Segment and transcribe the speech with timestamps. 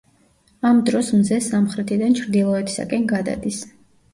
[0.69, 3.63] ამ დროს მზე სამხრეთიდან ჩრდილოეთისაკენ გადადის.